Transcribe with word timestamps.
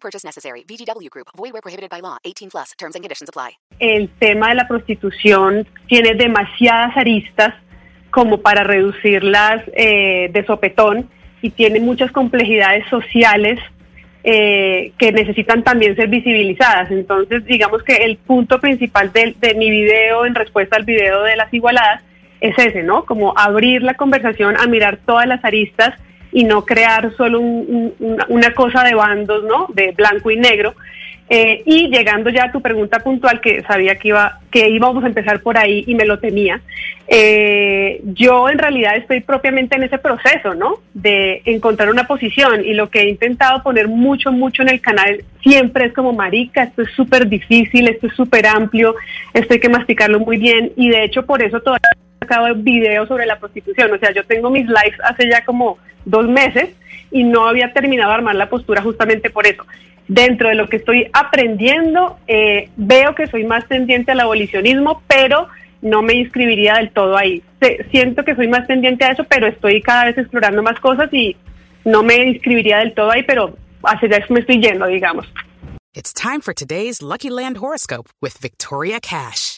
Purchase 0.00 0.24
necessary. 0.24 0.64
VGW 0.64 1.10
Group. 1.10 1.28
Void 1.36 1.52
where 1.52 1.62
prohibited 1.62 1.90
by 1.90 2.00
law. 2.00 2.16
18 2.24 2.50
plus. 2.50 2.72
Terms 2.78 2.94
and 2.94 3.04
conditions 3.04 3.28
apply. 3.28 3.58
el 3.78 4.08
tema 4.18 4.48
de 4.48 4.56
la 4.56 4.68
prostitución 4.68 5.66
tiene 5.86 6.14
demasiadas 6.14 6.96
aristas 6.96 7.54
como 8.10 8.38
para 8.38 8.64
reducirlas 8.64 9.62
eh, 9.74 10.30
de 10.32 10.44
sopetón 10.44 11.08
y 11.42 11.50
tiene 11.50 11.80
muchas 11.80 12.10
complejidades 12.10 12.84
sociales 12.88 13.60
eh, 14.24 14.92
que 14.98 15.12
necesitan 15.12 15.62
también 15.62 15.94
ser 15.94 16.08
visibilizadas. 16.08 16.90
Entonces, 16.90 17.44
digamos 17.44 17.82
que 17.82 17.96
el 17.96 18.16
punto 18.16 18.60
principal 18.60 19.12
de, 19.12 19.34
de 19.38 19.54
mi 19.54 19.70
video 19.70 20.26
en 20.26 20.34
respuesta 20.34 20.76
al 20.76 20.84
video 20.84 21.22
de 21.22 21.36
las 21.36 21.52
igualadas 21.54 22.02
es 22.40 22.58
ese, 22.58 22.82
¿no? 22.82 23.04
Como 23.04 23.36
abrir 23.36 23.82
la 23.82 23.94
conversación 23.94 24.56
a 24.58 24.66
mirar 24.66 24.98
todas 25.04 25.26
las 25.26 25.44
aristas 25.44 25.94
y 26.32 26.44
no 26.44 26.64
crear 26.64 27.12
solo 27.16 27.40
un- 27.40 27.94
un- 27.98 28.18
una, 28.28 28.52
cosa 28.54 28.84
de 28.84 28.94
bandos, 28.94 29.44
¿no? 29.44 29.66
De 29.72 29.92
blanco 29.92 30.30
y 30.30 30.36
negro. 30.36 30.74
Eh, 31.30 31.62
y 31.66 31.88
llegando 31.88 32.30
ya 32.30 32.44
a 32.44 32.52
tu 32.52 32.62
pregunta 32.62 33.00
puntual, 33.00 33.40
que 33.42 33.62
sabía 33.64 33.96
que, 33.96 34.08
iba, 34.08 34.38
que 34.50 34.70
íbamos 34.70 35.04
a 35.04 35.08
empezar 35.08 35.40
por 35.42 35.58
ahí 35.58 35.84
y 35.86 35.94
me 35.94 36.06
lo 36.06 36.18
temía, 36.18 36.62
eh, 37.06 38.00
yo 38.04 38.48
en 38.48 38.58
realidad 38.58 38.96
estoy 38.96 39.20
propiamente 39.20 39.76
en 39.76 39.82
ese 39.82 39.98
proceso, 39.98 40.54
¿no? 40.54 40.76
De 40.94 41.42
encontrar 41.44 41.90
una 41.90 42.06
posición 42.06 42.64
y 42.64 42.72
lo 42.72 42.88
que 42.88 43.00
he 43.00 43.08
intentado 43.10 43.62
poner 43.62 43.88
mucho, 43.88 44.32
mucho 44.32 44.62
en 44.62 44.70
el 44.70 44.80
canal 44.80 45.22
siempre 45.42 45.86
es 45.86 45.92
como, 45.92 46.14
marica, 46.14 46.62
esto 46.62 46.80
es 46.82 46.90
súper 46.92 47.28
difícil, 47.28 47.88
esto 47.88 48.06
es 48.06 48.14
súper 48.14 48.46
amplio, 48.46 48.94
esto 49.34 49.52
hay 49.52 49.60
que 49.60 49.68
masticarlo 49.68 50.20
muy 50.20 50.38
bien 50.38 50.72
y 50.76 50.88
de 50.88 51.04
hecho 51.04 51.26
por 51.26 51.42
eso 51.42 51.60
todavía 51.60 51.90
sacado 52.28 52.54
videos 52.54 53.08
sobre 53.08 53.26
la 53.26 53.38
prostitución, 53.38 53.92
o 53.92 53.98
sea, 53.98 54.12
yo 54.12 54.24
tengo 54.24 54.50
mis 54.50 54.66
lives 54.66 54.98
hace 55.02 55.28
ya 55.30 55.44
como 55.44 55.78
dos 56.04 56.28
meses 56.28 56.68
y 57.10 57.24
no 57.24 57.46
había 57.48 57.72
terminado 57.72 58.10
de 58.10 58.16
armar 58.16 58.34
la 58.36 58.48
postura 58.48 58.82
justamente 58.82 59.30
por 59.30 59.46
eso. 59.46 59.64
Dentro 60.08 60.48
de 60.48 60.54
lo 60.54 60.68
que 60.68 60.76
estoy 60.76 61.08
aprendiendo, 61.12 62.18
eh, 62.26 62.68
veo 62.76 63.14
que 63.14 63.26
soy 63.26 63.44
más 63.44 63.66
tendiente 63.68 64.12
al 64.12 64.20
abolicionismo, 64.20 65.02
pero 65.06 65.48
no 65.82 66.02
me 66.02 66.14
inscribiría 66.14 66.74
del 66.74 66.90
todo 66.90 67.16
ahí. 67.16 67.42
Se- 67.60 67.86
Siento 67.90 68.24
que 68.24 68.34
soy 68.34 68.48
más 68.48 68.66
tendiente 68.66 69.04
a 69.04 69.12
eso, 69.12 69.24
pero 69.24 69.46
estoy 69.46 69.80
cada 69.82 70.04
vez 70.06 70.18
explorando 70.18 70.62
más 70.62 70.78
cosas 70.80 71.12
y 71.12 71.36
no 71.84 72.02
me 72.02 72.16
inscribiría 72.16 72.78
del 72.78 72.94
todo 72.94 73.10
ahí, 73.10 73.22
pero 73.22 73.56
hacia 73.82 74.08
allá 74.08 74.26
me 74.30 74.40
estoy 74.40 74.60
yendo, 74.60 74.86
digamos. 74.86 75.26
It's 75.94 76.12
time 76.12 76.40
for 76.40 76.54
today's 76.54 77.00
Lucky 77.02 77.30
Land 77.30 77.58
horoscope 77.58 78.08
with 78.20 78.38
Victoria 78.40 78.98
Cash. 79.00 79.57